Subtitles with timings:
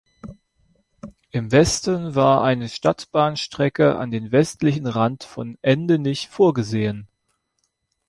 [1.29, 7.07] Im Westen war eine Stadtbahnstrecke an den westlichen Rand von Endenich vorgesehen.